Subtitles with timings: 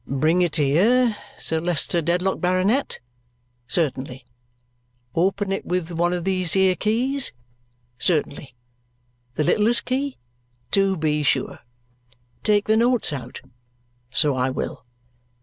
[0.07, 2.99] "Bring it here, Sir Leicester Dedlock, Baronet?
[3.67, 4.25] Certainly.
[5.13, 7.31] Open it with one of these here keys?
[7.99, 8.55] Certainly.
[9.35, 10.17] The littlest key?
[10.71, 11.59] TO be sure.
[12.41, 13.41] Take the notes out?
[14.11, 14.87] So I will.